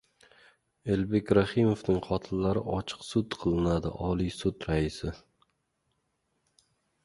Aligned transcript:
Elbek 0.93 1.33
Rahimovning 1.37 1.99
qotillari 2.07 2.65
ochiq 2.79 3.05
sud 3.11 3.37
qilinadi- 3.45 3.95
Oliy 4.09 4.35
sud 4.41 4.69
raisi 4.73 5.15